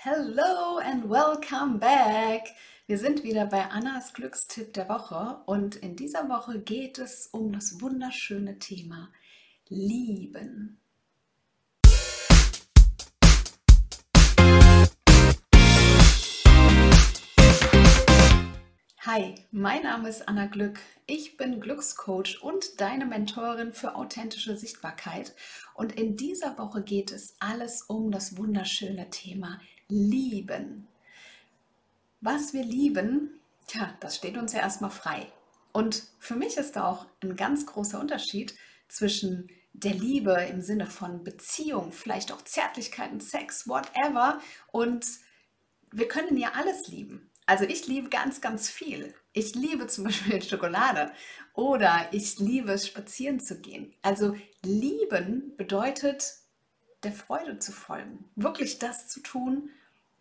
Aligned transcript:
Hello 0.00 0.78
and 0.78 1.10
welcome 1.10 1.80
back. 1.80 2.54
Wir 2.86 2.98
sind 2.98 3.24
wieder 3.24 3.46
bei 3.46 3.68
Annas 3.68 4.12
Glückstipp 4.12 4.72
der 4.72 4.88
Woche 4.88 5.40
und 5.46 5.74
in 5.74 5.96
dieser 5.96 6.28
Woche 6.28 6.60
geht 6.60 7.00
es 7.00 7.26
um 7.32 7.52
das 7.52 7.80
wunderschöne 7.80 8.60
Thema 8.60 9.08
Lieben. 9.68 10.80
Hi, 19.00 19.34
mein 19.50 19.82
Name 19.82 20.08
ist 20.08 20.28
Anna 20.28 20.46
Glück. 20.46 20.78
Ich 21.06 21.36
bin 21.36 21.60
Glückscoach 21.60 22.40
und 22.40 22.80
deine 22.80 23.04
Mentorin 23.04 23.72
für 23.72 23.96
authentische 23.96 24.56
Sichtbarkeit. 24.56 25.34
Und 25.74 25.98
in 25.98 26.14
dieser 26.14 26.56
Woche 26.56 26.84
geht 26.84 27.10
es 27.10 27.34
alles 27.40 27.82
um 27.82 28.12
das 28.12 28.36
wunderschöne 28.36 29.10
Thema 29.10 29.58
lieben. 29.58 29.77
Was 32.20 32.52
wir 32.52 32.62
lieben, 32.62 33.40
tja, 33.66 33.96
das 34.00 34.16
steht 34.16 34.36
uns 34.36 34.52
ja 34.52 34.60
erstmal 34.60 34.90
frei. 34.90 35.32
Und 35.72 36.04
für 36.18 36.34
mich 36.34 36.56
ist 36.56 36.76
da 36.76 36.86
auch 36.86 37.06
ein 37.22 37.36
ganz 37.36 37.64
großer 37.64 37.98
Unterschied 37.98 38.54
zwischen 38.88 39.48
der 39.72 39.94
Liebe 39.94 40.32
im 40.50 40.60
Sinne 40.60 40.86
von 40.86 41.24
Beziehung, 41.24 41.92
vielleicht 41.92 42.32
auch 42.32 42.42
Zärtlichkeiten, 42.42 43.20
Sex, 43.20 43.68
whatever. 43.68 44.40
Und 44.72 45.06
wir 45.90 46.08
können 46.08 46.36
ja 46.36 46.52
alles 46.54 46.88
lieben. 46.88 47.30
Also 47.46 47.64
ich 47.64 47.86
liebe 47.86 48.10
ganz, 48.10 48.42
ganz 48.42 48.68
viel. 48.68 49.14
Ich 49.32 49.54
liebe 49.54 49.86
zum 49.86 50.04
Beispiel 50.04 50.42
Schokolade 50.42 51.12
oder 51.54 52.08
ich 52.12 52.38
liebe 52.38 52.72
es, 52.72 52.86
spazieren 52.86 53.40
zu 53.40 53.60
gehen. 53.60 53.94
Also 54.02 54.36
lieben 54.62 55.56
bedeutet, 55.56 56.34
der 57.04 57.12
Freude 57.12 57.58
zu 57.58 57.72
folgen. 57.72 58.24
Wirklich 58.34 58.78
das 58.78 59.08
zu 59.08 59.20
tun, 59.20 59.70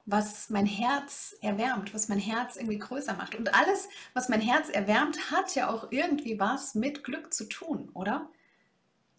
was 0.08 0.50
mein 0.50 0.66
Herz 0.66 1.36
erwärmt, 1.42 1.94
was 1.94 2.08
mein 2.08 2.18
Herz 2.18 2.56
irgendwie 2.56 2.80
größer 2.80 3.14
macht. 3.14 3.36
Und 3.36 3.54
alles, 3.54 3.90
was 4.14 4.30
mein 4.30 4.40
Herz 4.40 4.70
erwärmt, 4.70 5.32
hat 5.32 5.54
ja 5.54 5.70
auch 5.70 5.92
irgendwie 5.92 6.40
was 6.40 6.76
mit 6.76 7.04
Glück 7.04 7.34
zu 7.34 7.44
tun, 7.44 7.90
oder? 7.94 8.30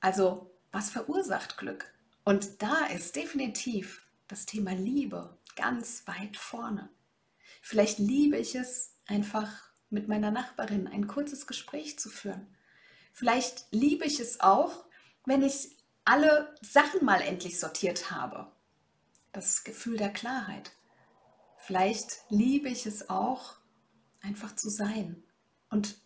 Also, 0.00 0.50
was 0.72 0.88
verursacht 0.88 1.58
Glück? 1.58 1.92
Und 2.24 2.62
da 2.62 2.86
ist 2.86 3.16
definitiv 3.16 4.02
das 4.28 4.46
Thema 4.46 4.72
Liebe 4.72 5.36
ganz 5.56 6.04
weit 6.06 6.38
vorne. 6.38 6.88
Vielleicht 7.60 7.98
liebe 7.98 8.38
ich 8.38 8.54
es 8.54 8.94
einfach 9.06 9.50
mit 9.90 10.08
meiner 10.08 10.30
Nachbarin 10.30 10.86
ein 10.86 11.06
kurzes 11.06 11.46
Gespräch 11.46 11.98
zu 11.98 12.08
führen. 12.08 12.46
Vielleicht 13.12 13.66
liebe 13.72 14.06
ich 14.06 14.20
es 14.20 14.40
auch, 14.40 14.86
wenn 15.26 15.42
ich 15.42 15.76
alle 16.06 16.54
Sachen 16.62 17.04
mal 17.04 17.20
endlich 17.20 17.60
sortiert 17.60 18.10
habe. 18.10 18.50
Das 19.32 19.64
Gefühl 19.64 19.98
der 19.98 20.12
Klarheit. 20.12 20.72
Vielleicht 21.68 22.22
liebe 22.30 22.70
ich 22.70 22.86
es 22.86 23.10
auch, 23.10 23.56
einfach 24.22 24.56
zu 24.56 24.70
sein 24.70 25.22
und 25.68 25.98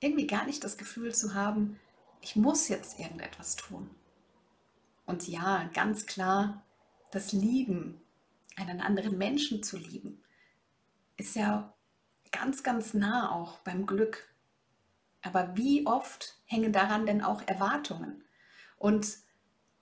irgendwie 0.00 0.26
gar 0.26 0.46
nicht 0.46 0.64
das 0.64 0.78
Gefühl 0.78 1.14
zu 1.14 1.34
haben, 1.34 1.78
ich 2.22 2.36
muss 2.36 2.68
jetzt 2.68 2.98
irgendetwas 2.98 3.56
tun. 3.56 3.90
Und 5.04 5.28
ja, 5.28 5.68
ganz 5.74 6.06
klar, 6.06 6.64
das 7.10 7.32
Lieben, 7.32 8.00
einen 8.56 8.80
anderen 8.80 9.18
Menschen 9.18 9.62
zu 9.62 9.76
lieben, 9.76 10.22
ist 11.18 11.36
ja 11.36 11.74
ganz, 12.32 12.62
ganz 12.62 12.94
nah 12.94 13.30
auch 13.30 13.58
beim 13.58 13.84
Glück. 13.84 14.34
Aber 15.20 15.54
wie 15.54 15.86
oft 15.86 16.38
hängen 16.46 16.72
daran 16.72 17.04
denn 17.04 17.20
auch 17.20 17.46
Erwartungen? 17.46 18.24
Und 18.78 19.18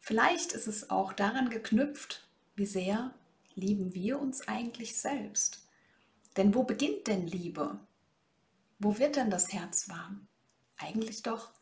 vielleicht 0.00 0.52
ist 0.52 0.66
es 0.66 0.90
auch 0.90 1.12
daran 1.12 1.48
geknüpft, 1.48 2.28
wie 2.56 2.66
sehr 2.66 3.14
lieben 3.54 3.94
wir 3.94 4.20
uns 4.20 4.46
eigentlich 4.48 4.96
selbst? 4.96 5.66
Denn 6.36 6.54
wo 6.54 6.62
beginnt 6.62 7.06
denn 7.06 7.26
Liebe? 7.26 7.78
Wo 8.78 8.98
wird 8.98 9.16
denn 9.16 9.30
das 9.30 9.52
Herz 9.52 9.88
warm? 9.88 10.26
Eigentlich 10.76 11.22
doch 11.22 11.52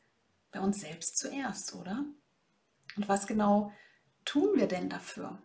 bei 0.53 0.61
uns 0.61 0.81
selbst 0.81 1.19
zuerst, 1.19 1.75
oder? 1.75 2.05
Und 2.97 3.09
was 3.09 3.27
genau 3.27 3.73
tun 4.25 4.51
wir 4.55 4.67
denn 4.67 4.89
dafür, 4.89 5.43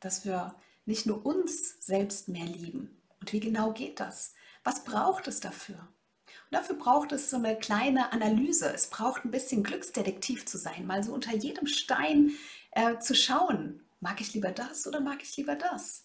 dass 0.00 0.24
wir 0.24 0.54
nicht 0.84 1.06
nur 1.06 1.24
uns 1.24 1.84
selbst 1.84 2.28
mehr 2.28 2.46
lieben? 2.46 3.00
Und 3.20 3.32
wie 3.32 3.40
genau 3.40 3.72
geht 3.72 4.00
das? 4.00 4.34
Was 4.64 4.84
braucht 4.84 5.28
es 5.28 5.40
dafür? 5.40 5.88
Und 6.26 6.58
dafür 6.58 6.76
braucht 6.76 7.12
es 7.12 7.30
so 7.30 7.36
eine 7.36 7.56
kleine 7.56 8.12
Analyse. 8.12 8.72
Es 8.72 8.88
braucht 8.88 9.24
ein 9.24 9.30
bisschen 9.30 9.62
Glücksdetektiv 9.62 10.46
zu 10.46 10.58
sein, 10.58 10.86
mal 10.86 11.02
so 11.02 11.12
unter 11.12 11.34
jedem 11.34 11.66
Stein 11.66 12.32
äh, 12.72 12.98
zu 12.98 13.14
schauen, 13.14 13.82
mag 14.02 14.20
ich 14.20 14.34
lieber 14.34 14.50
das 14.50 14.86
oder 14.86 15.00
mag 15.00 15.22
ich 15.22 15.36
lieber 15.36 15.54
das? 15.54 16.04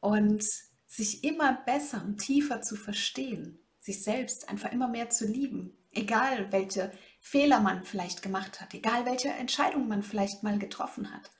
Und 0.00 0.44
sich 0.86 1.22
immer 1.22 1.52
besser 1.52 2.02
und 2.02 2.16
tiefer 2.18 2.62
zu 2.62 2.76
verstehen, 2.76 3.58
sich 3.78 4.02
selbst 4.02 4.48
einfach 4.48 4.72
immer 4.72 4.88
mehr 4.88 5.10
zu 5.10 5.26
lieben, 5.26 5.76
egal 5.92 6.50
welche 6.50 6.90
Fehler 7.20 7.60
man 7.60 7.84
vielleicht 7.84 8.22
gemacht 8.22 8.60
hat, 8.60 8.72
egal 8.72 9.04
welche 9.04 9.28
Entscheidung 9.28 9.86
man 9.86 10.02
vielleicht 10.02 10.42
mal 10.42 10.58
getroffen 10.58 11.12
hat. 11.12 11.30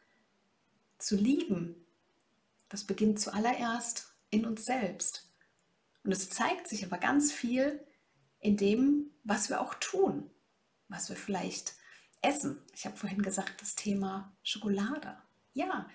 Zu 0.98 1.16
lieben, 1.16 1.86
das 2.68 2.84
beginnt 2.84 3.18
zuallererst 3.18 4.12
in 4.30 4.44
uns 4.44 4.66
selbst. 4.66 5.32
Und 6.04 6.12
es 6.12 6.28
zeigt 6.28 6.68
sich 6.68 6.84
aber 6.84 6.98
ganz 6.98 7.32
viel 7.32 7.84
in 8.40 8.56
dem, 8.56 9.10
was 9.24 9.48
wir 9.48 9.62
auch 9.62 9.74
tun, 9.74 10.30
was 10.88 11.08
wir 11.08 11.16
vielleicht 11.16 11.74
essen. 12.20 12.62
Ich 12.74 12.84
habe 12.84 12.96
vorhin 12.96 13.22
gesagt, 13.22 13.62
das 13.62 13.76
Thema 13.76 14.36
Schokolade. 14.42 15.16
Ja, 15.56 15.88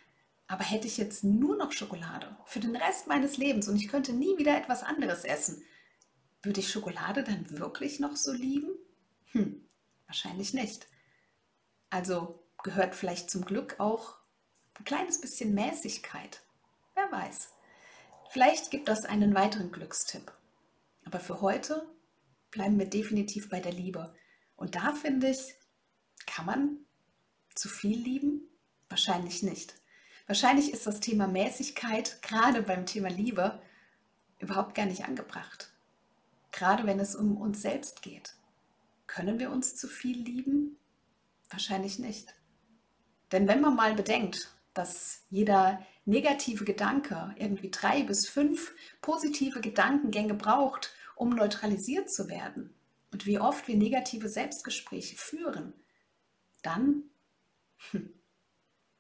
aber 0.48 0.64
hätte 0.64 0.88
ich 0.88 0.98
jetzt 0.98 1.24
nur 1.24 1.56
noch 1.56 1.72
Schokolade 1.72 2.36
für 2.46 2.60
den 2.60 2.76
Rest 2.76 3.06
meines 3.06 3.38
Lebens 3.38 3.68
und 3.68 3.76
ich 3.76 3.90
könnte 3.90 4.12
nie 4.12 4.36
wieder 4.40 4.58
etwas 4.58 4.82
anderes 4.82 5.24
essen, 5.24 5.64
würde 6.42 6.62
ich 6.62 6.72
Schokolade 6.72 7.24
dann 7.24 7.48
wirklich 7.60 8.00
noch 8.00 8.16
so 8.16 8.32
lieben? 8.32 8.72
Hm, 9.34 9.64
wahrscheinlich 10.08 10.56
nicht. 10.56 10.88
Also 11.92 12.44
gehört 12.64 12.96
vielleicht 12.96 13.30
zum 13.30 13.46
Glück 13.46 13.80
auch 13.80 14.18
ein 14.80 14.84
kleines 14.84 15.22
bisschen 15.22 15.54
Mäßigkeit. 15.54 16.42
Wer 16.96 17.12
weiß. 17.12 17.50
Vielleicht 18.32 18.72
gibt 18.72 18.88
das 18.88 19.06
einen 19.06 19.36
weiteren 19.36 19.72
Glückstipp. 19.72 20.32
Aber 21.06 21.20
für 21.20 21.42
heute 21.42 21.88
bleiben 22.50 22.80
wir 22.80 22.90
definitiv 22.90 23.48
bei 23.50 23.60
der 23.60 23.74
Liebe. 23.74 24.12
Und 24.56 24.74
da 24.74 24.94
finde 24.94 25.30
ich, 25.30 25.54
kann 26.26 26.48
man 26.48 26.80
zu 27.54 27.70
viel 27.70 28.00
lieben? 28.00 28.48
Wahrscheinlich 28.92 29.42
nicht. 29.42 29.74
Wahrscheinlich 30.28 30.74
ist 30.74 30.86
das 30.86 31.00
Thema 31.00 31.26
Mäßigkeit 31.26 32.22
gerade 32.22 32.62
beim 32.62 32.86
Thema 32.86 33.10
Liebe 33.10 33.62
überhaupt 34.38 34.76
gar 34.76 34.86
nicht 34.86 35.06
angebracht. 35.06 35.72
Gerade 36.52 36.86
wenn 36.86 37.00
es 37.00 37.16
um 37.16 37.38
uns 37.38 37.62
selbst 37.62 38.02
geht. 38.02 38.36
Können 39.08 39.40
wir 39.40 39.50
uns 39.50 39.78
zu 39.78 39.88
viel 39.88 40.22
lieben? 40.22 40.78
Wahrscheinlich 41.50 42.00
nicht. 42.00 42.36
Denn 43.32 43.48
wenn 43.48 43.62
man 43.62 43.78
mal 43.78 43.94
bedenkt, 43.94 44.54
dass 44.74 45.24
jeder 45.30 45.86
negative 46.04 46.66
Gedanke 46.66 47.34
irgendwie 47.38 47.72
drei 47.72 48.04
bis 48.04 48.28
fünf 48.28 48.74
positive 49.02 49.62
Gedankengänge 49.62 50.34
braucht, 50.34 50.94
um 51.16 51.30
neutralisiert 51.30 52.12
zu 52.12 52.28
werden, 52.28 52.74
und 53.14 53.26
wie 53.26 53.40
oft 53.40 53.70
wir 53.70 53.78
negative 53.78 54.28
Selbstgespräche 54.28 55.16
führen, 55.16 55.74
dann 56.62 57.04
hm, 57.92 58.14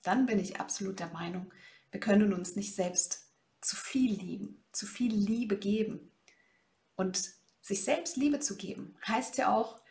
dann 0.04 0.26
bin 0.26 0.40
ich 0.40 0.60
absolut 0.60 1.00
der 1.00 1.10
Meinung, 1.10 1.52
wir 1.92 2.00
können 2.00 2.34
uns 2.34 2.56
nicht 2.56 2.76
selbst 2.76 3.28
zu 3.62 3.76
viel 3.76 4.14
lieben, 4.14 4.64
zu 4.72 4.86
viel 4.86 5.14
Liebe 5.14 5.58
geben. 5.58 6.12
Und 6.96 7.32
sich 7.62 7.84
selbst 7.84 8.18
Liebe 8.18 8.40
zu 8.40 8.58
geben, 8.58 8.96
heißt 9.08 9.38
ja 9.38 9.54
auch, 9.56 9.82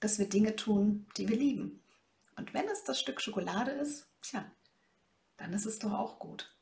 dass 0.00 0.18
wir 0.18 0.28
Dinge 0.28 0.56
tun, 0.56 1.06
die 1.16 1.28
wir 1.28 1.36
lieben. 1.36 1.82
Und 2.36 2.54
wenn 2.54 2.66
es 2.68 2.84
das 2.84 2.98
Stück 2.98 3.20
Schokolade 3.20 3.72
ist, 3.72 4.08
tja, 4.22 4.50
dann 5.36 5.52
ist 5.52 5.66
es 5.66 5.78
doch 5.78 5.92
auch 5.92 6.18
gut. 6.18 6.54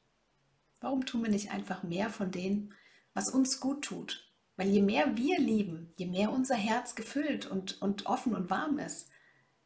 Warum 0.81 1.07
tun 1.07 1.23
wir 1.23 1.31
nicht 1.31 1.51
einfach 1.53 1.83
mehr 1.83 2.11
von 2.11 2.31
dem, 2.31 2.73
was 3.15 3.31
uns 3.31 3.61
gut 3.61 3.85
tut? 3.85 4.29
Weil 4.57 4.69
je 4.69 4.83
mehr 4.83 5.17
wir 5.17 5.39
lieben, 5.39 5.93
je 5.97 6.07
mehr 6.07 6.33
unser 6.33 6.57
Herz 6.57 6.97
gefüllt 6.97 7.47
und, 7.47 7.81
und 7.81 8.07
offen 8.07 8.35
und 8.35 8.51
warm 8.51 8.79
ist, 8.79 9.09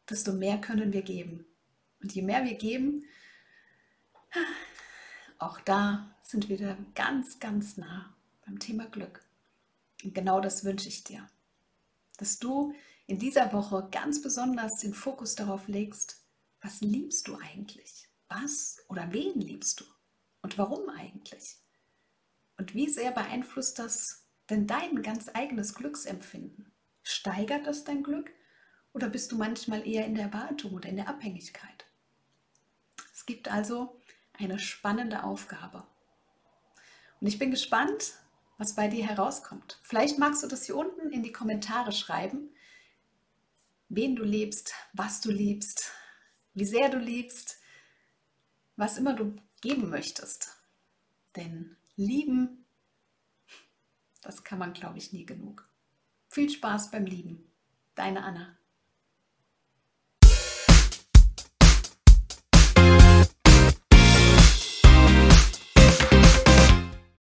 desto 0.08 0.32
mehr 0.32 0.58
können 0.58 0.92
wir 0.92 1.02
geben. 1.02 1.46
Und 2.02 2.14
je 2.14 2.22
mehr 2.22 2.44
wir 2.44 2.54
geben, 2.54 3.04
auch 5.38 5.60
da 5.60 6.14
sind 6.22 6.48
wir 6.48 6.58
wieder 6.58 6.76
ganz, 6.94 7.38
ganz 7.38 7.76
nah 7.76 8.14
beim 8.46 8.58
Thema 8.58 8.86
Glück. 8.86 9.24
Und 10.02 10.14
genau 10.14 10.40
das 10.40 10.64
wünsche 10.64 10.88
ich 10.88 11.04
dir, 11.04 11.28
dass 12.18 12.38
du 12.38 12.74
in 13.06 13.18
dieser 13.18 13.52
Woche 13.52 13.88
ganz 13.90 14.22
besonders 14.22 14.78
den 14.80 14.94
Fokus 14.94 15.34
darauf 15.34 15.68
legst, 15.68 16.22
was 16.60 16.80
liebst 16.80 17.28
du 17.28 17.36
eigentlich? 17.36 18.08
Was 18.28 18.78
oder 18.88 19.12
wen 19.12 19.40
liebst 19.40 19.80
du? 19.80 19.84
Und 20.42 20.58
warum 20.58 20.88
eigentlich? 20.88 21.58
Und 22.56 22.74
wie 22.74 22.88
sehr 22.88 23.10
beeinflusst 23.10 23.78
das 23.78 24.26
denn 24.48 24.66
dein 24.66 25.02
ganz 25.02 25.28
eigenes 25.34 25.74
Glücksempfinden? 25.74 26.72
Steigert 27.02 27.66
das 27.66 27.84
dein 27.84 28.02
Glück 28.02 28.30
oder 28.92 29.08
bist 29.08 29.32
du 29.32 29.36
manchmal 29.36 29.86
eher 29.86 30.06
in 30.06 30.14
der 30.14 30.26
Erwartung 30.26 30.74
oder 30.74 30.88
in 30.88 30.96
der 30.96 31.08
Abhängigkeit? 31.08 31.86
Es 33.12 33.26
gibt 33.26 33.48
also 33.48 34.00
eine 34.44 34.58
spannende 34.58 35.24
Aufgabe. 35.24 35.86
Und 37.20 37.26
ich 37.26 37.38
bin 37.38 37.50
gespannt, 37.50 38.14
was 38.58 38.74
bei 38.74 38.88
dir 38.88 39.06
herauskommt. 39.06 39.80
Vielleicht 39.82 40.18
magst 40.18 40.42
du 40.42 40.46
das 40.46 40.66
hier 40.66 40.76
unten 40.76 41.10
in 41.10 41.22
die 41.22 41.32
Kommentare 41.32 41.92
schreiben, 41.92 42.50
wen 43.88 44.16
du 44.16 44.24
liebst, 44.24 44.72
was 44.92 45.20
du 45.20 45.30
liebst, 45.30 45.92
wie 46.54 46.64
sehr 46.64 46.88
du 46.88 46.98
liebst, 46.98 47.60
was 48.76 48.98
immer 48.98 49.14
du 49.14 49.36
geben 49.60 49.90
möchtest. 49.90 50.56
Denn 51.36 51.76
lieben, 51.96 52.64
das 54.22 54.44
kann 54.44 54.58
man, 54.58 54.72
glaube 54.72 54.98
ich, 54.98 55.12
nie 55.12 55.26
genug. 55.26 55.68
Viel 56.28 56.48
Spaß 56.48 56.90
beim 56.90 57.04
Lieben. 57.04 57.50
Deine 57.94 58.22
Anna. 58.22 58.56